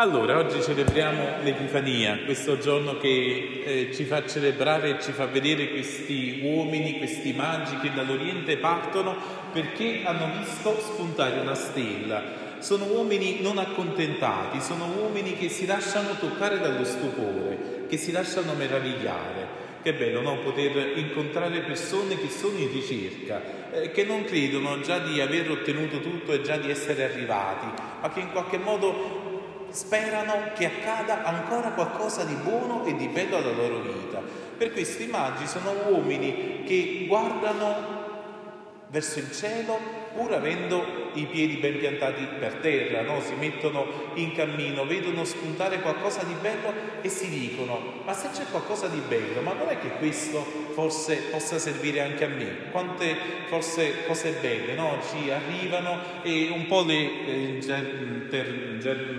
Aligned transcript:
Allora, 0.00 0.38
oggi 0.38 0.62
celebriamo 0.62 1.42
l'Epifania, 1.42 2.20
questo 2.24 2.56
giorno 2.56 2.98
che 2.98 3.62
eh, 3.64 3.92
ci 3.92 4.04
fa 4.04 4.24
celebrare 4.24 4.90
e 4.90 5.02
ci 5.02 5.10
fa 5.10 5.26
vedere 5.26 5.70
questi 5.70 6.38
uomini, 6.40 6.98
questi 6.98 7.32
magi 7.32 7.78
che 7.78 7.92
dall'Oriente 7.92 8.58
partono 8.58 9.16
perché 9.52 10.02
hanno 10.04 10.38
visto 10.38 10.78
spuntare 10.78 11.40
una 11.40 11.56
stella. 11.56 12.22
Sono 12.60 12.84
uomini 12.84 13.40
non 13.40 13.58
accontentati, 13.58 14.60
sono 14.60 14.86
uomini 14.86 15.36
che 15.36 15.48
si 15.48 15.66
lasciano 15.66 16.10
toccare 16.20 16.60
dallo 16.60 16.84
stupore, 16.84 17.86
che 17.88 17.96
si 17.96 18.12
lasciano 18.12 18.52
meravigliare. 18.52 19.66
Che 19.82 19.94
bello 19.94 20.20
no? 20.20 20.38
poter 20.38 20.96
incontrare 20.96 21.62
persone 21.62 22.16
che 22.16 22.28
sono 22.28 22.56
in 22.56 22.70
ricerca, 22.70 23.72
eh, 23.72 23.90
che 23.90 24.04
non 24.04 24.22
credono 24.22 24.80
già 24.80 25.00
di 25.00 25.20
aver 25.20 25.50
ottenuto 25.50 25.98
tutto 25.98 26.32
e 26.32 26.42
già 26.42 26.56
di 26.56 26.70
essere 26.70 27.02
arrivati, 27.02 27.66
ma 28.00 28.08
che 28.10 28.20
in 28.20 28.30
qualche 28.30 28.58
modo 28.58 29.27
sperano 29.70 30.52
che 30.54 30.66
accada 30.66 31.24
ancora 31.24 31.70
qualcosa 31.70 32.24
di 32.24 32.34
buono 32.34 32.84
e 32.84 32.96
di 32.96 33.08
bello 33.08 33.36
alla 33.36 33.52
loro 33.52 33.80
vita. 33.80 34.20
Per 34.56 34.72
questi 34.72 35.06
magi 35.06 35.46
sono 35.46 35.72
uomini 35.88 36.62
che 36.64 37.04
guardano 37.06 37.96
verso 38.90 39.18
il 39.18 39.30
cielo 39.32 39.78
pur 40.14 40.32
avendo 40.32 41.10
i 41.14 41.26
piedi 41.26 41.56
ben 41.56 41.78
piantati 41.78 42.26
per 42.38 42.54
terra, 42.54 43.02
no? 43.02 43.20
si 43.20 43.34
mettono 43.34 43.86
in 44.14 44.32
cammino, 44.34 44.84
vedono 44.84 45.24
spuntare 45.24 45.80
qualcosa 45.80 46.22
di 46.24 46.34
bello 46.40 46.72
e 47.00 47.08
si 47.08 47.28
dicono, 47.28 48.02
ma 48.04 48.12
se 48.14 48.28
c'è 48.32 48.44
qualcosa 48.50 48.88
di 48.88 49.00
bello, 49.06 49.40
ma 49.42 49.52
non 49.52 49.68
è 49.68 49.78
che 49.78 49.90
questo 49.98 50.44
forse 50.72 51.16
possa 51.30 51.58
servire 51.58 52.00
anche 52.00 52.24
a 52.24 52.28
me? 52.28 52.70
Quante 52.70 53.16
forse 53.46 54.06
cose 54.06 54.38
belle 54.40 54.74
no? 54.74 54.98
ci 55.08 55.30
arrivano 55.30 56.22
e 56.22 56.48
un 56.50 56.66
po' 56.66 56.82
le, 56.82 57.26
eh, 57.26 58.26
per, 58.28 59.16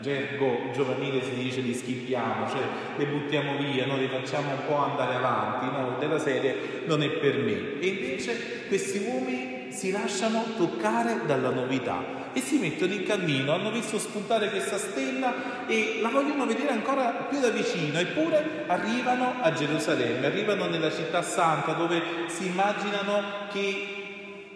gergo 0.00 0.70
giovanile 0.72 1.22
si 1.22 1.34
dice 1.34 1.60
li 1.60 1.74
schippiamo, 1.74 2.48
cioè 2.48 2.62
le 2.96 3.06
buttiamo 3.06 3.56
via, 3.56 3.86
no? 3.86 3.96
le 3.96 4.08
facciamo 4.08 4.50
un 4.50 4.66
po' 4.66 4.76
andare 4.76 5.14
avanti, 5.14 5.66
no? 5.66 5.96
della 5.98 6.18
serie 6.18 6.82
non 6.86 7.02
è 7.02 7.08
per 7.08 7.38
me. 7.38 7.78
E 7.80 7.86
invece 7.86 8.66
questi 8.68 8.98
uomini 9.06 9.72
si 9.72 9.90
lasciano 9.90 10.44
toccare 10.56 11.20
dalla 11.26 11.50
novità 11.50 12.18
e 12.32 12.40
si 12.40 12.58
mettono 12.58 12.92
in 12.92 13.04
cammino, 13.04 13.52
hanno 13.52 13.70
visto 13.70 13.98
spuntare 13.98 14.50
questa 14.50 14.78
stella 14.78 15.66
e 15.66 15.98
la 16.00 16.10
vogliono 16.10 16.46
vedere 16.46 16.70
ancora 16.70 17.26
più 17.28 17.40
da 17.40 17.48
vicino, 17.48 17.98
eppure 17.98 18.64
arrivano 18.66 19.34
a 19.40 19.52
Gerusalemme, 19.52 20.26
arrivano 20.26 20.66
nella 20.66 20.92
città 20.92 21.22
santa 21.22 21.72
dove 21.72 22.00
si 22.28 22.46
immaginano 22.46 23.48
che 23.52 23.99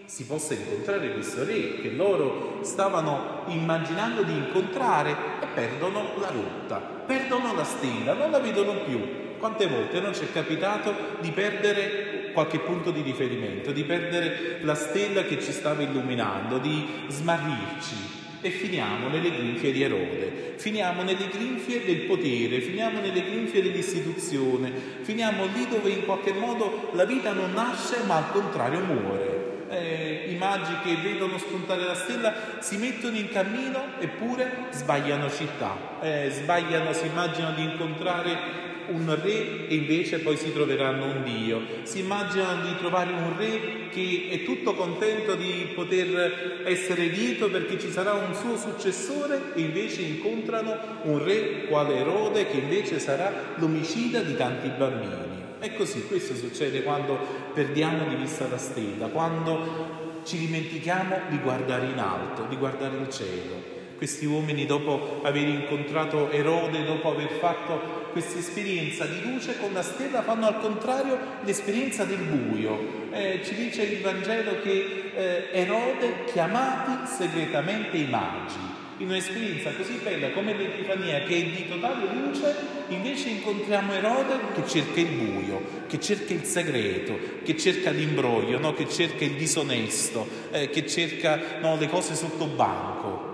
si 0.06 0.24
possa 0.24 0.54
incontrare 0.54 1.12
questo 1.12 1.44
re 1.44 1.80
che 1.80 1.90
loro 1.90 2.58
stavano 2.62 3.44
immaginando 3.46 4.22
di 4.22 4.32
incontrare 4.32 5.10
e 5.40 5.46
perdono 5.54 6.10
la 6.18 6.30
rotta, 6.30 6.76
perdono 6.76 7.54
la 7.54 7.64
stella, 7.64 8.12
non 8.12 8.30
la 8.30 8.38
vedono 8.38 8.74
più. 8.84 9.22
Quante 9.38 9.66
volte 9.66 10.00
non 10.00 10.14
ci 10.14 10.24
è 10.24 10.32
capitato 10.32 10.94
di 11.20 11.30
perdere 11.30 12.30
qualche 12.32 12.58
punto 12.60 12.90
di 12.90 13.02
riferimento, 13.02 13.72
di 13.72 13.84
perdere 13.84 14.58
la 14.62 14.74
stella 14.74 15.22
che 15.22 15.40
ci 15.40 15.52
stava 15.52 15.82
illuminando, 15.82 16.58
di 16.58 16.86
smarrirci 17.08 18.22
e 18.40 18.50
finiamo 18.50 19.08
nelle 19.08 19.30
grinfie 19.30 19.72
di 19.72 19.82
Erode, 19.82 20.54
finiamo 20.56 21.02
nelle 21.02 21.28
grinfie 21.28 21.84
del 21.84 22.00
potere, 22.00 22.60
finiamo 22.60 23.00
nelle 23.00 23.22
grinfie 23.22 23.62
dell'istituzione, 23.62 24.70
finiamo 25.00 25.46
lì 25.46 25.66
dove 25.68 25.90
in 25.90 26.04
qualche 26.04 26.32
modo 26.32 26.90
la 26.92 27.04
vita 27.04 27.32
non 27.32 27.52
nasce 27.52 28.02
ma 28.06 28.16
al 28.16 28.30
contrario 28.32 28.80
muore 28.80 29.33
eh, 29.70 30.26
i 30.28 30.36
magi 30.36 30.72
che 30.82 30.96
vedono 31.02 31.38
spuntare 31.38 31.84
la 31.84 31.94
stella 31.94 32.32
si 32.58 32.76
mettono 32.76 33.16
in 33.16 33.30
cammino 33.30 33.98
eppure 33.98 34.66
sbagliano 34.70 35.30
città, 35.30 35.76
eh, 36.00 36.30
sbagliano, 36.30 36.92
si 36.92 37.06
immaginano 37.06 37.54
di 37.54 37.62
incontrare 37.62 38.62
un 38.86 39.18
re 39.22 39.66
e 39.66 39.74
invece 39.74 40.18
poi 40.18 40.36
si 40.36 40.52
troveranno 40.52 41.06
un 41.06 41.22
Dio, 41.22 41.62
si 41.84 42.00
immaginano 42.00 42.64
di 42.64 42.76
trovare 42.76 43.12
un 43.12 43.36
re 43.36 43.88
che 43.90 44.28
è 44.30 44.42
tutto 44.44 44.74
contento 44.74 45.34
di 45.34 45.70
poter 45.74 46.62
essere 46.64 47.04
lieto 47.06 47.48
perché 47.48 47.78
ci 47.78 47.90
sarà 47.90 48.12
un 48.12 48.34
suo 48.34 48.56
successore 48.56 49.54
e 49.54 49.60
invece 49.60 50.02
incontrano 50.02 50.76
un 51.02 51.22
re 51.22 51.66
quale 51.66 51.96
Erode 51.96 52.46
che 52.46 52.58
invece 52.58 52.98
sarà 52.98 53.54
l'omicida 53.56 54.20
di 54.20 54.36
tanti 54.36 54.68
bambini. 54.68 55.43
È 55.64 55.74
così, 55.76 56.06
questo 56.06 56.34
succede 56.34 56.82
quando 56.82 57.16
perdiamo 57.54 58.06
di 58.06 58.16
vista 58.16 58.46
la 58.46 58.58
stella, 58.58 59.06
quando 59.06 60.20
ci 60.22 60.36
dimentichiamo 60.36 61.20
di 61.30 61.38
guardare 61.38 61.86
in 61.86 61.98
alto, 61.98 62.44
di 62.50 62.56
guardare 62.56 62.98
il 62.98 63.08
cielo. 63.08 63.72
Questi 63.96 64.26
uomini 64.26 64.66
dopo 64.66 65.20
aver 65.22 65.48
incontrato 65.48 66.30
Erode, 66.30 66.84
dopo 66.84 67.12
aver 67.12 67.30
fatto 67.40 68.10
questa 68.12 68.40
esperienza 68.40 69.06
di 69.06 69.22
luce 69.22 69.56
con 69.58 69.72
la 69.72 69.80
stella, 69.80 70.20
fanno 70.20 70.48
al 70.48 70.60
contrario 70.60 71.18
l'esperienza 71.44 72.04
del 72.04 72.18
buio. 72.18 73.08
Eh, 73.10 73.40
ci 73.42 73.54
dice 73.54 73.84
il 73.84 74.02
Vangelo 74.02 74.60
che 74.60 75.12
eh, 75.16 75.48
Erode 75.50 76.24
chiamati 76.26 77.10
segretamente 77.10 77.96
i 77.96 78.06
magi 78.06 78.82
in 78.98 79.08
un'esperienza 79.08 79.72
così 79.72 79.98
bella 80.02 80.30
come 80.30 80.54
l'Epifania 80.54 81.20
che 81.20 81.36
è 81.36 81.42
di 81.42 81.68
totale 81.68 82.06
luce, 82.14 82.54
invece 82.88 83.30
incontriamo 83.30 83.92
Erode 83.92 84.38
che 84.54 84.66
cerca 84.66 85.00
il 85.00 85.08
buio, 85.08 85.62
che 85.88 85.98
cerca 85.98 86.32
il 86.32 86.44
segreto, 86.44 87.18
che 87.42 87.56
cerca 87.56 87.90
l'imbroglio, 87.90 88.58
no? 88.58 88.72
che 88.72 88.88
cerca 88.88 89.24
il 89.24 89.34
disonesto, 89.34 90.26
eh, 90.52 90.70
che 90.70 90.86
cerca 90.86 91.58
no, 91.60 91.76
le 91.76 91.88
cose 91.88 92.14
sotto 92.14 92.46
banco. 92.46 93.32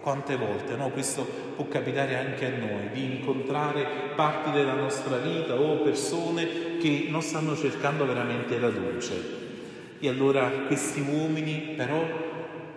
Quante 0.00 0.36
volte 0.36 0.76
no? 0.76 0.90
questo 0.90 1.26
può 1.56 1.66
capitare 1.68 2.16
anche 2.16 2.46
a 2.46 2.50
noi, 2.50 2.90
di 2.92 3.16
incontrare 3.16 3.86
parti 4.14 4.50
della 4.52 4.74
nostra 4.74 5.16
vita 5.18 5.58
o 5.58 5.82
persone 5.82 6.76
che 6.80 7.06
non 7.08 7.20
stanno 7.20 7.56
cercando 7.56 8.06
veramente 8.06 8.58
la 8.58 8.68
luce. 8.68 9.46
E 9.98 10.08
allora 10.08 10.48
questi 10.66 11.00
uomini 11.00 11.74
però 11.76 12.27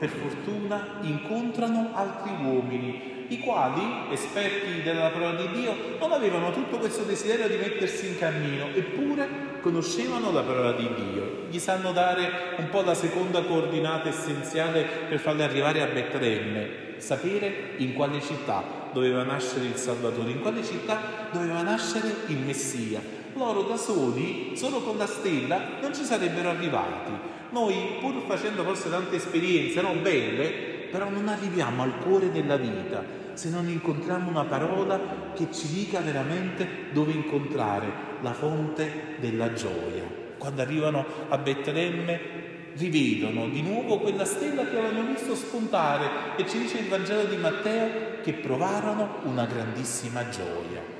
per 0.02 0.10
fortuna 0.10 0.98
incontrano 1.02 1.92
altri 1.94 2.32
uomini, 2.44 3.26
i 3.28 3.38
quali, 3.38 3.84
esperti 4.10 4.82
della 4.82 5.10
parola 5.10 5.40
di 5.40 5.60
Dio, 5.60 5.76
non 6.00 6.12
avevano 6.12 6.52
tutto 6.52 6.80
questo 6.80 7.04
desiderio 7.04 7.48
di 7.48 7.58
mettersi 7.58 8.08
in 8.08 8.18
cammino, 8.18 8.70
eppure 8.74 9.60
conoscevano 9.62 10.32
la 10.32 10.42
parola 10.42 10.72
di 10.72 10.90
Dio. 10.96 11.46
Gli 11.52 11.60
sanno 11.60 11.92
dare 11.92 12.56
un 12.58 12.70
po' 12.70 12.82
la 12.82 12.96
seconda 12.96 13.44
coordinata 13.44 14.10
essenziale 14.10 14.88
per 15.08 15.20
farli 15.20 15.44
arrivare 15.44 15.84
a 15.84 15.86
Betlemme, 15.86 16.96
sapere 16.98 17.74
in 17.78 17.94
quale 17.94 18.20
città 18.22 18.90
doveva 18.92 19.22
nascere 19.22 19.66
il 19.66 19.76
Salvatore, 19.76 20.32
in 20.32 20.42
quale 20.42 20.64
città 20.64 21.30
doveva 21.32 21.62
nascere 21.62 22.12
il 22.26 22.38
Messia. 22.40 23.21
Loro 23.34 23.64
da 23.64 23.78
soli, 23.78 24.52
solo 24.56 24.82
con 24.82 24.98
la 24.98 25.08
stella, 25.08 25.80
non 25.82 25.94
ci 25.96 26.04
sarebbero 26.04 26.50
arrivati. 26.50 27.12
Noi, 27.52 27.98
pur 28.00 28.24
facendo 28.28 28.64
forse 28.64 28.90
tante 28.90 29.16
esperienze, 29.16 29.82
no, 29.82 29.94
belle, 29.96 30.50
però 30.92 31.10
non 31.10 31.28
arriviamo 31.28 31.84
al 31.84 31.98
cuore 32.00 32.32
della 32.32 32.58
vita 32.58 33.20
se 33.34 33.50
non 33.50 33.68
incontriamo 33.70 34.30
una 34.30 34.44
parola 34.44 35.00
che 35.34 35.48
ci 35.52 35.68
dica 35.68 36.00
veramente 36.00 36.90
dove 36.92 37.12
incontrare 37.12 37.88
la 38.22 38.34
fonte 38.34 39.16
della 39.20 39.54
gioia. 39.54 40.04
Quando 40.38 40.62
arrivano 40.62 41.06
a 41.30 41.38
Betlemme 41.38 42.20
rivedono 42.76 43.48
di 43.48 43.62
nuovo 43.62 44.00
quella 44.00 44.26
stella 44.26 44.66
che 44.66 44.78
avevano 44.78 45.14
visto 45.14 45.36
spuntare 45.36 46.36
e 46.38 46.48
ci 46.48 46.60
dice 46.60 46.80
il 46.80 46.88
Vangelo 46.88 47.24
di 47.26 47.36
Matteo 47.38 48.22
che 48.22 48.34
provarono 48.34 49.20
una 49.24 49.46
grandissima 49.46 50.30
gioia. 50.30 50.91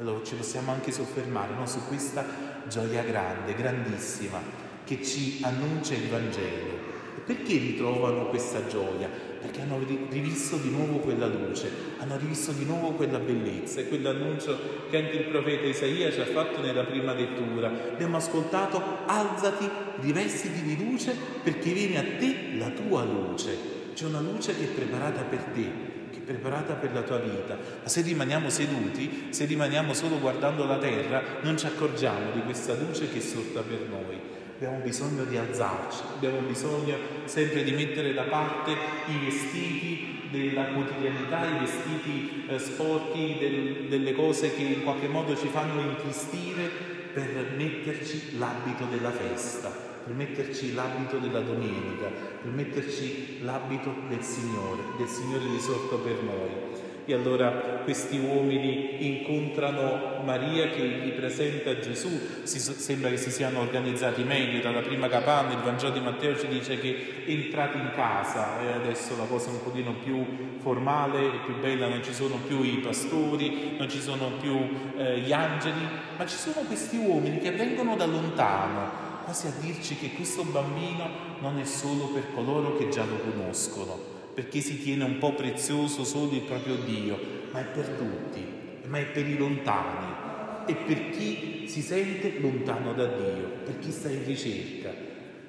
Allora 0.00 0.20
ci 0.22 0.36
possiamo 0.36 0.70
anche 0.70 0.92
soffermare 0.92 1.54
no? 1.54 1.66
su 1.66 1.80
questa 1.88 2.24
gioia 2.68 3.02
grande, 3.02 3.54
grandissima, 3.54 4.40
che 4.84 5.02
ci 5.02 5.40
annuncia 5.42 5.94
il 5.94 6.08
Vangelo. 6.08 6.86
Perché 7.26 7.58
ritrovano 7.58 8.28
questa 8.28 8.64
gioia? 8.68 9.08
Perché 9.40 9.60
hanno 9.60 9.80
rivisto 10.08 10.56
di 10.56 10.70
nuovo 10.70 10.98
quella 10.98 11.26
luce, 11.26 11.68
hanno 11.98 12.16
rivisto 12.16 12.52
di 12.52 12.64
nuovo 12.64 12.92
quella 12.92 13.18
bellezza 13.18 13.80
e 13.80 13.88
quell'annuncio 13.88 14.86
che 14.88 14.98
anche 14.98 15.16
il 15.16 15.24
profeta 15.24 15.66
Isaia 15.66 16.12
ci 16.12 16.20
ha 16.20 16.26
fatto 16.26 16.60
nella 16.60 16.84
prima 16.84 17.12
lettura. 17.12 17.66
Abbiamo 17.66 18.18
ascoltato, 18.18 18.80
alzati, 19.04 19.68
rivestiti 19.98 20.62
di 20.62 20.76
luce 20.76 21.12
perché 21.42 21.72
viene 21.72 21.98
a 21.98 22.04
te 22.18 22.56
la 22.56 22.70
tua 22.70 23.02
luce. 23.02 23.76
C'è 23.94 24.04
una 24.04 24.20
luce 24.20 24.56
che 24.56 24.62
è 24.62 24.68
preparata 24.68 25.22
per 25.22 25.42
te, 25.52 25.97
preparata 26.08 26.74
per 26.74 26.92
la 26.92 27.02
tua 27.02 27.18
vita. 27.18 27.56
Ma 27.82 27.88
se 27.88 28.02
rimaniamo 28.02 28.50
seduti, 28.50 29.28
se 29.30 29.44
rimaniamo 29.44 29.92
solo 29.92 30.18
guardando 30.18 30.64
la 30.64 30.78
terra, 30.78 31.22
non 31.42 31.56
ci 31.56 31.66
accorgiamo 31.66 32.32
di 32.32 32.42
questa 32.42 32.74
luce 32.74 33.10
che 33.10 33.20
sorta 33.20 33.60
per 33.60 33.80
noi 33.88 34.36
abbiamo 34.58 34.82
bisogno 34.82 35.22
di 35.22 35.36
alzarci, 35.36 36.02
abbiamo 36.16 36.40
bisogno 36.40 36.96
sempre 37.26 37.62
di 37.62 37.70
mettere 37.70 38.12
da 38.12 38.24
parte 38.24 38.72
i 38.72 39.24
vestiti 39.24 40.18
della 40.32 40.64
quotidianità, 40.64 41.46
i 41.46 41.58
vestiti 41.60 42.44
eh, 42.48 42.58
sporchi, 42.58 43.36
del, 43.38 43.86
delle 43.88 44.12
cose 44.14 44.52
che 44.52 44.62
in 44.62 44.82
qualche 44.82 45.06
modo 45.06 45.36
ci 45.36 45.46
fanno 45.46 45.80
intristire 45.80 46.68
per 47.12 47.52
metterci 47.56 48.36
l'abito 48.36 48.84
della 48.86 49.12
festa, 49.12 49.70
per 50.08 50.16
metterci 50.16 50.72
l'abito 50.72 51.18
della 51.18 51.40
domenica, 51.40 52.06
per 52.40 52.50
metterci 52.50 53.40
l'abito 53.42 53.94
del 54.08 54.22
Signore, 54.22 54.82
del 54.96 55.06
Signore 55.06 55.44
risorto 55.50 55.98
per 55.98 56.22
noi. 56.22 56.76
E 57.04 57.14
allora 57.14 57.50
questi 57.84 58.18
uomini 58.18 59.06
incontrano 59.06 60.22
Maria 60.24 60.70
che 60.70 60.86
gli 60.86 61.10
presenta 61.10 61.78
Gesù, 61.78 62.08
si, 62.42 62.58
sembra 62.58 63.10
che 63.10 63.18
si 63.18 63.30
siano 63.30 63.60
organizzati 63.60 64.22
meglio, 64.22 64.62
dalla 64.62 64.80
prima 64.80 65.08
capanna 65.08 65.52
il 65.52 65.60
Vangelo 65.60 65.92
di 65.92 66.00
Matteo 66.00 66.38
ci 66.38 66.48
dice 66.48 66.78
che 66.78 67.24
è 67.26 67.30
entrati 67.30 67.76
in 67.76 67.90
casa 67.94 68.60
e 68.62 68.72
adesso 68.72 69.14
la 69.16 69.24
cosa 69.24 69.50
è 69.50 69.52
un 69.52 69.62
pochino 69.62 69.94
più 70.02 70.24
formale 70.60 71.40
più 71.44 71.58
bella, 71.60 71.88
non 71.88 72.02
ci 72.02 72.12
sono 72.12 72.36
più 72.46 72.62
i 72.62 72.78
pastori, 72.78 73.76
non 73.78 73.88
ci 73.90 74.00
sono 74.00 74.32
più 74.40 74.58
eh, 74.96 75.20
gli 75.20 75.32
angeli, 75.32 75.80
ma 76.16 76.26
ci 76.26 76.36
sono 76.36 76.66
questi 76.66 76.96
uomini 76.96 77.38
che 77.38 77.52
vengono 77.52 77.94
da 77.96 78.06
lontano, 78.06 79.07
quasi 79.28 79.46
a 79.46 79.52
dirci 79.60 79.94
che 79.96 80.14
questo 80.14 80.42
bambino 80.42 81.06
non 81.40 81.58
è 81.58 81.64
solo 81.66 82.06
per 82.06 82.32
coloro 82.32 82.78
che 82.78 82.88
già 82.88 83.04
lo 83.04 83.18
conoscono, 83.18 83.94
perché 84.32 84.60
si 84.60 84.82
tiene 84.82 85.04
un 85.04 85.18
po' 85.18 85.34
prezioso 85.34 86.02
solo 86.02 86.32
il 86.32 86.40
proprio 86.40 86.76
Dio, 86.76 87.18
ma 87.52 87.60
è 87.60 87.64
per 87.64 87.88
tutti, 87.88 88.42
ma 88.86 88.98
è 88.98 89.04
per 89.04 89.28
i 89.28 89.36
lontani, 89.36 90.64
e 90.66 90.74
per 90.76 91.10
chi 91.10 91.68
si 91.68 91.82
sente 91.82 92.38
lontano 92.40 92.94
da 92.94 93.04
Dio, 93.04 93.48
per 93.66 93.78
chi 93.80 93.90
sta 93.90 94.08
in 94.08 94.24
ricerca. 94.24 94.94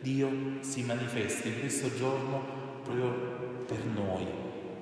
Dio 0.02 0.30
si 0.60 0.84
manifesta 0.84 1.48
in 1.48 1.60
questo 1.62 1.90
giorno 1.96 2.82
proprio 2.84 3.64
per 3.66 3.86
noi, 3.86 4.26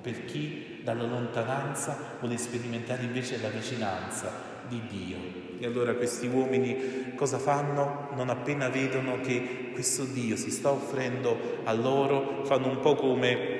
per 0.02 0.24
chi 0.24 0.80
dalla 0.82 1.04
lontananza 1.04 2.16
vuole 2.18 2.36
sperimentare 2.36 3.04
invece 3.04 3.40
la 3.40 3.50
vicinanza 3.50 4.47
di 4.68 4.80
Dio. 4.88 5.16
E 5.60 5.66
allora 5.66 5.94
questi 5.94 6.26
uomini 6.26 7.14
cosa 7.16 7.38
fanno? 7.38 8.08
Non 8.14 8.28
appena 8.28 8.68
vedono 8.68 9.20
che 9.20 9.70
questo 9.72 10.04
Dio 10.04 10.36
si 10.36 10.50
sta 10.50 10.70
offrendo 10.70 11.36
a 11.64 11.72
loro, 11.72 12.44
fanno 12.44 12.68
un 12.68 12.80
po' 12.80 12.94
come 12.94 13.56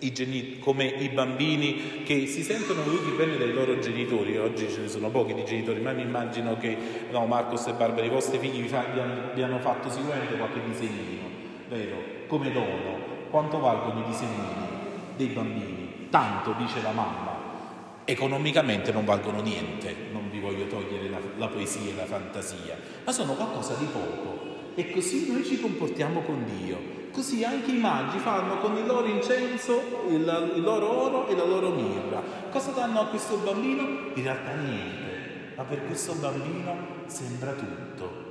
i 0.00 0.12
geni- 0.12 0.58
come 0.58 0.84
i 0.84 1.08
bambini 1.08 2.02
che 2.04 2.26
si 2.26 2.42
sentono 2.42 2.82
voluti 2.82 3.10
bene 3.16 3.38
dai 3.38 3.52
loro 3.52 3.78
genitori, 3.78 4.36
oggi 4.36 4.68
ce 4.70 4.80
ne 4.82 4.88
sono 4.88 5.08
pochi 5.08 5.34
di 5.34 5.44
genitori, 5.44 5.80
ma 5.80 5.92
mi 5.92 6.02
immagino 6.02 6.58
che 6.58 6.76
no, 7.10 7.24
Marcos 7.26 7.66
e 7.68 7.72
Barbara, 7.72 8.04
i 8.04 8.10
vostri 8.10 8.38
figli 8.38 8.60
vi, 8.60 8.68
fa- 8.68 8.86
vi, 8.92 8.98
hanno, 9.00 9.30
vi 9.34 9.42
hanno 9.42 9.58
fatto 9.60 9.88
sicuramente 9.88 10.36
qualche 10.36 10.60
disegnino, 10.66 11.28
vero? 11.68 11.96
Come 12.26 12.52
dono. 12.52 13.12
Quanto 13.30 13.58
valgono 13.58 14.00
i 14.00 14.04
disegnini 14.10 14.68
dei 15.16 15.26
bambini? 15.28 16.06
Tanto, 16.10 16.54
dice 16.58 16.80
la 16.82 16.92
mamma. 16.92 17.33
Economicamente 18.06 18.92
non 18.92 19.06
valgono 19.06 19.40
niente, 19.40 19.94
non 20.12 20.28
vi 20.30 20.38
voglio 20.38 20.66
togliere 20.66 21.08
la, 21.08 21.18
la 21.38 21.48
poesia 21.48 21.90
e 21.90 21.96
la 21.96 22.04
fantasia, 22.04 22.76
ma 23.02 23.12
sono 23.12 23.32
qualcosa 23.32 23.74
di 23.74 23.86
poco. 23.86 24.52
E 24.74 24.90
così 24.90 25.32
noi 25.32 25.42
ci 25.42 25.58
comportiamo 25.58 26.20
con 26.20 26.44
Dio. 26.44 27.02
Così 27.10 27.44
anche 27.44 27.70
i 27.70 27.78
magi 27.78 28.18
fanno 28.18 28.58
con 28.58 28.76
il 28.76 28.84
loro 28.84 29.06
incenso, 29.06 30.04
il, 30.08 30.52
il 30.56 30.60
loro 30.60 30.90
oro 30.90 31.28
e 31.28 31.36
la 31.36 31.44
loro 31.44 31.70
mirra. 31.70 32.22
Cosa 32.50 32.72
danno 32.72 33.00
a 33.00 33.06
questo 33.06 33.36
bambino? 33.36 33.82
In 34.14 34.22
realtà 34.22 34.52
niente, 34.54 35.52
ma 35.56 35.62
per 35.62 35.86
questo 35.86 36.12
bambino 36.14 36.76
sembra 37.06 37.52
tutto. 37.52 38.23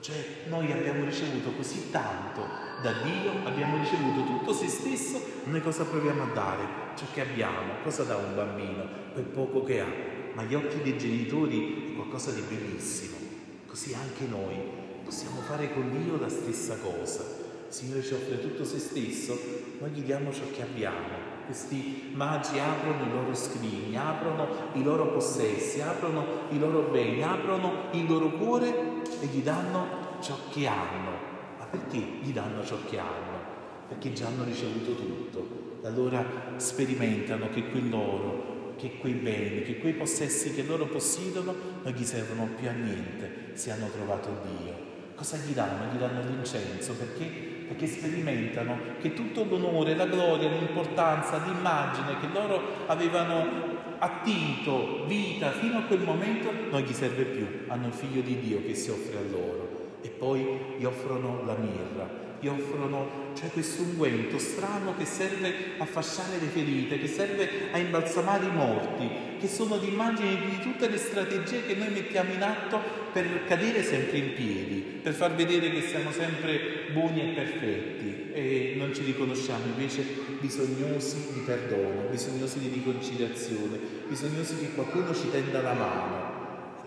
Cioè 0.00 0.44
noi 0.48 0.70
abbiamo 0.70 1.04
ricevuto 1.04 1.52
così 1.52 1.90
tanto 1.90 2.42
da 2.82 2.92
Dio, 3.02 3.32
abbiamo 3.44 3.78
ricevuto 3.78 4.24
tutto 4.24 4.52
se 4.52 4.68
stesso, 4.68 5.20
noi 5.44 5.60
cosa 5.60 5.84
proviamo 5.84 6.22
a 6.22 6.32
dare? 6.32 6.62
Ciò 6.94 7.04
che 7.12 7.22
abbiamo. 7.22 7.82
Cosa 7.82 8.04
dà 8.04 8.16
un 8.16 8.34
bambino? 8.34 8.86
Quel 9.12 9.24
poco 9.24 9.64
che 9.64 9.80
ha. 9.80 9.86
Ma 10.34 10.42
agli 10.42 10.54
occhi 10.54 10.82
dei 10.82 10.96
genitori 10.96 11.90
è 11.90 11.94
qualcosa 11.94 12.30
di 12.30 12.42
bellissimo. 12.42 13.16
Così 13.66 13.94
anche 13.94 14.24
noi 14.26 14.56
possiamo 15.04 15.40
fare 15.40 15.72
con 15.72 15.90
Dio 15.90 16.18
la 16.18 16.28
stessa 16.28 16.76
cosa. 16.76 17.22
Il 17.68 17.74
Signore 17.74 18.02
ci 18.02 18.14
offre 18.14 18.40
tutto 18.40 18.64
se 18.64 18.78
stesso, 18.78 19.38
noi 19.80 19.90
gli 19.90 20.02
diamo 20.02 20.32
ciò 20.32 20.44
che 20.52 20.62
abbiamo. 20.62 21.27
Questi 21.48 22.10
magi 22.12 22.58
aprono 22.58 23.06
i 23.06 23.10
loro 23.10 23.34
scrigni, 23.34 23.96
aprono 23.96 24.48
i 24.74 24.82
loro 24.82 25.12
possessi, 25.12 25.80
aprono 25.80 26.26
i 26.50 26.58
loro 26.58 26.90
beni, 26.90 27.22
aprono 27.22 27.84
il 27.92 28.06
loro 28.06 28.32
cuore 28.32 29.00
e 29.18 29.26
gli 29.28 29.40
danno 29.40 30.18
ciò 30.20 30.36
che 30.52 30.66
hanno. 30.66 31.10
Ma 31.58 31.64
perché 31.64 31.96
gli 31.96 32.32
danno 32.34 32.62
ciò 32.66 32.76
che 32.86 32.98
hanno? 32.98 33.38
Perché 33.88 34.12
già 34.12 34.26
hanno 34.26 34.44
ricevuto 34.44 34.94
tutto. 34.94 35.78
Allora 35.84 36.22
sperimentano 36.56 37.48
che 37.48 37.70
quell'oro, 37.70 38.74
che 38.76 38.98
quei 38.98 39.14
beni, 39.14 39.62
che 39.62 39.78
quei 39.78 39.94
possessi 39.94 40.52
che 40.52 40.64
loro 40.64 40.84
possiedono 40.84 41.54
non 41.82 41.92
gli 41.94 42.04
servono 42.04 42.46
più 42.58 42.68
a 42.68 42.72
niente 42.72 43.52
se 43.54 43.70
hanno 43.70 43.88
trovato 43.88 44.28
Dio. 44.44 44.74
Cosa 45.14 45.38
gli 45.38 45.54
danno? 45.54 45.94
Gli 45.94 45.96
danno 45.96 46.20
l'incenso 46.28 46.92
perché 46.92 47.47
perché 47.68 47.86
sperimentano 47.86 48.78
che 49.00 49.12
tutto 49.12 49.44
l'onore, 49.44 49.94
la 49.94 50.06
gloria, 50.06 50.48
l'importanza, 50.48 51.40
l'immagine 51.44 52.18
che 52.20 52.26
loro 52.32 52.60
avevano 52.86 53.76
attinto 53.98 55.04
vita 55.06 55.50
fino 55.50 55.78
a 55.78 55.82
quel 55.82 56.00
momento 56.00 56.50
non 56.70 56.80
gli 56.80 56.92
serve 56.92 57.24
più, 57.24 57.46
hanno 57.68 57.88
il 57.88 57.92
figlio 57.92 58.22
di 58.22 58.38
Dio 58.40 58.62
che 58.64 58.74
si 58.74 58.90
offre 58.90 59.18
a 59.18 59.30
loro. 59.30 59.76
E 60.00 60.08
poi 60.08 60.46
gli 60.78 60.84
offrono 60.84 61.42
la 61.44 61.56
mirra, 61.56 62.08
gli 62.40 62.46
offrono 62.46 63.27
cioè 63.38 63.50
questo 63.50 63.82
unguento 63.82 64.36
strano 64.38 64.96
che 64.96 65.04
serve 65.04 65.74
a 65.78 65.84
fasciare 65.84 66.38
le 66.40 66.48
ferite, 66.48 66.98
che 66.98 67.06
serve 67.06 67.68
a 67.70 67.78
imbalsamare 67.78 68.46
i 68.46 68.50
morti, 68.50 69.08
che 69.38 69.46
sono 69.46 69.76
l'immagine 69.76 70.36
di 70.40 70.58
tutte 70.60 70.88
le 70.88 70.98
strategie 70.98 71.64
che 71.64 71.76
noi 71.76 71.90
mettiamo 71.90 72.32
in 72.32 72.42
atto 72.42 72.80
per 73.12 73.44
cadere 73.46 73.84
sempre 73.84 74.18
in 74.18 74.34
piedi, 74.34 75.00
per 75.00 75.12
far 75.12 75.34
vedere 75.36 75.70
che 75.70 75.82
siamo 75.82 76.10
sempre 76.10 76.90
buoni 76.92 77.30
e 77.30 77.34
perfetti 77.34 78.32
e 78.32 78.74
non 78.76 78.92
ci 78.92 79.04
riconosciamo 79.04 79.66
invece 79.66 80.02
bisognosi 80.40 81.32
di 81.32 81.40
perdono, 81.40 82.08
bisognosi 82.10 82.58
di 82.58 82.70
riconciliazione, 82.72 83.78
bisognosi 84.08 84.58
che 84.58 84.72
qualcuno 84.74 85.14
ci 85.14 85.30
tenda 85.30 85.62
la 85.62 85.72
mano. 85.74 86.37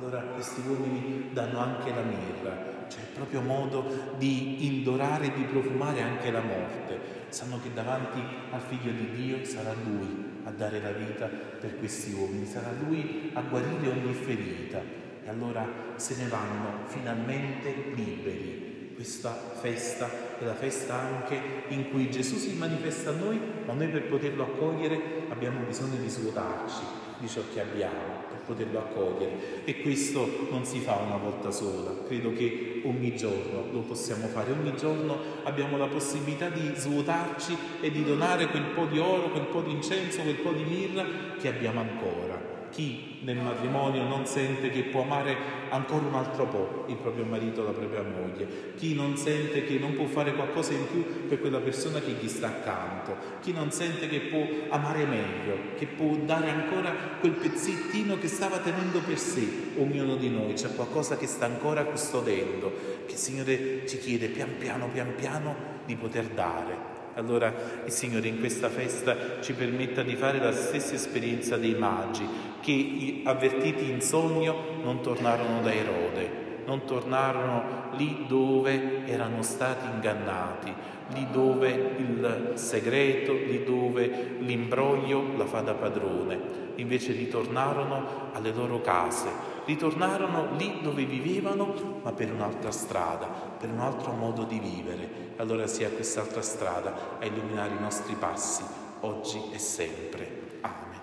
Allora 0.01 0.19
questi 0.21 0.63
uomini 0.67 1.29
danno 1.31 1.59
anche 1.59 1.93
la 1.93 2.01
mirra, 2.01 2.87
cioè 2.87 3.01
il 3.01 3.13
proprio 3.13 3.41
modo 3.41 4.15
di 4.17 4.65
indorare 4.65 5.27
e 5.27 5.33
di 5.33 5.43
profumare 5.43 6.01
anche 6.01 6.31
la 6.31 6.41
morte. 6.41 6.99
Sanno 7.29 7.59
che 7.61 7.71
davanti 7.71 8.19
al 8.49 8.61
figlio 8.61 8.91
di 8.93 9.11
Dio 9.11 9.45
sarà 9.45 9.73
Lui 9.73 10.39
a 10.43 10.49
dare 10.49 10.81
la 10.81 10.89
vita 10.89 11.27
per 11.27 11.77
questi 11.77 12.13
uomini, 12.13 12.47
sarà 12.47 12.73
Lui 12.83 13.29
a 13.33 13.41
guarire 13.41 13.89
ogni 13.89 14.13
ferita. 14.15 14.81
E 15.23 15.29
allora 15.29 15.67
se 15.97 16.15
ne 16.15 16.27
vanno 16.27 16.87
finalmente 16.87 17.91
liberi. 17.93 18.93
Questa 18.95 19.31
festa 19.31 20.09
è 20.39 20.43
la 20.43 20.55
festa 20.55 20.95
anche 20.95 21.39
in 21.67 21.91
cui 21.91 22.09
Gesù 22.09 22.37
si 22.37 22.55
manifesta 22.55 23.11
a 23.11 23.13
noi, 23.13 23.39
ma 23.67 23.73
noi 23.73 23.89
per 23.89 24.07
poterlo 24.07 24.45
accogliere 24.45 25.27
abbiamo 25.29 25.59
bisogno 25.59 25.97
di 25.97 26.09
svuotarci 26.09 27.01
di 27.19 27.29
ciò 27.29 27.41
che 27.53 27.61
abbiamo 27.61 28.29
poterlo 28.51 28.79
accogliere. 28.79 29.63
E 29.65 29.81
questo 29.81 30.47
non 30.49 30.65
si 30.65 30.79
fa 30.79 30.95
una 30.95 31.17
volta 31.17 31.51
sola, 31.51 31.93
credo 32.07 32.33
che 32.33 32.81
ogni 32.85 33.15
giorno 33.15 33.65
lo 33.71 33.79
possiamo 33.81 34.27
fare, 34.27 34.51
ogni 34.51 34.75
giorno 34.75 35.17
abbiamo 35.43 35.77
la 35.77 35.87
possibilità 35.87 36.49
di 36.49 36.71
svuotarci 36.75 37.57
e 37.81 37.91
di 37.91 38.03
donare 38.03 38.47
quel 38.47 38.65
po' 38.75 38.85
di 38.85 38.99
oro, 38.99 39.29
quel 39.29 39.45
po' 39.45 39.61
di 39.61 39.71
incenso, 39.71 40.21
quel 40.21 40.35
po' 40.35 40.51
di 40.51 40.63
mirra 40.63 41.05
che 41.39 41.47
abbiamo 41.47 41.79
ancora. 41.79 42.60
Chi 42.71 43.19
nel 43.23 43.35
matrimonio 43.35 44.03
non 44.03 44.25
sente 44.25 44.69
che 44.69 44.83
può 44.83 45.01
amare 45.01 45.35
ancora 45.69 46.05
un 46.05 46.15
altro 46.15 46.45
po' 46.45 46.85
il 46.87 46.95
proprio 46.95 47.25
marito 47.25 47.63
la 47.63 47.71
propria 47.71 48.01
moglie? 48.01 48.73
Chi 48.77 48.95
non 48.95 49.17
sente 49.17 49.65
che 49.65 49.77
non 49.77 49.93
può 49.93 50.05
fare 50.05 50.33
qualcosa 50.33 50.71
in 50.71 50.87
più 50.89 51.27
per 51.27 51.41
quella 51.41 51.59
persona 51.59 51.99
che 51.99 52.11
gli 52.11 52.29
sta 52.29 52.47
accanto? 52.47 53.15
Chi 53.41 53.51
non 53.51 53.71
sente 53.71 54.07
che 54.07 54.21
può 54.21 54.45
amare 54.69 55.05
meglio, 55.05 55.75
che 55.77 55.85
può 55.85 56.15
dare 56.15 56.49
ancora 56.49 56.91
quel 57.19 57.33
pezzettino 57.33 58.17
che 58.17 58.29
stava 58.29 58.59
tenendo 58.59 58.99
per 58.99 59.19
sé? 59.19 59.45
Ognuno 59.77 60.15
di 60.15 60.29
noi 60.29 60.53
c'è 60.53 60.73
qualcosa 60.73 61.17
che 61.17 61.27
sta 61.27 61.45
ancora 61.45 61.83
custodendo, 61.83 62.71
che 63.05 63.11
il 63.11 63.17
Signore 63.17 63.85
ci 63.85 63.97
chiede 63.99 64.27
pian 64.27 64.55
piano, 64.57 64.87
pian 64.87 65.13
piano 65.15 65.55
di 65.85 65.95
poter 65.95 66.27
dare. 66.27 66.90
Allora 67.15 67.53
il 67.85 67.91
Signore 67.91 68.27
in 68.27 68.39
questa 68.39 68.69
festa 68.69 69.41
ci 69.41 69.53
permetta 69.53 70.01
di 70.01 70.15
fare 70.15 70.39
la 70.39 70.53
stessa 70.53 70.95
esperienza 70.95 71.57
dei 71.57 71.75
magi 71.75 72.25
che 72.61 73.21
avvertiti 73.25 73.89
in 73.89 74.01
sogno 74.01 74.79
non 74.81 75.01
tornarono 75.01 75.61
da 75.61 75.73
Erode, 75.73 76.49
non 76.65 76.85
tornarono 76.85 77.89
lì 77.97 78.25
dove 78.27 79.05
erano 79.05 79.41
stati 79.41 79.87
ingannati, 79.93 80.73
lì 81.13 81.27
dove 81.31 81.69
il 81.97 82.51
segreto, 82.53 83.33
lì 83.33 83.63
dove 83.63 84.37
l'imbroglio 84.39 85.35
la 85.35 85.45
fa 85.45 85.61
da 85.61 85.73
padrone. 85.73 86.59
Invece 86.75 87.11
ritornarono 87.11 88.29
alle 88.31 88.53
loro 88.53 88.79
case, 88.79 89.27
ritornarono 89.65 90.55
lì 90.57 90.79
dove 90.81 91.03
vivevano, 91.03 91.99
ma 92.03 92.11
per 92.13 92.31
un'altra 92.31 92.71
strada, 92.71 93.27
per 93.27 93.69
un 93.69 93.79
altro 93.79 94.13
modo 94.13 94.43
di 94.43 94.59
vivere 94.59 95.30
allora 95.41 95.65
sia 95.65 95.89
quest'altra 95.89 96.43
strada 96.43 97.17
a 97.19 97.25
illuminare 97.25 97.73
i 97.73 97.79
nostri 97.79 98.13
passi, 98.13 98.63
oggi 98.99 99.41
e 99.51 99.57
sempre. 99.57 100.59
Amen. 100.61 101.00